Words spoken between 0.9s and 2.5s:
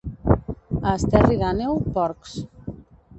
A Esterri d'Àneu, porcs.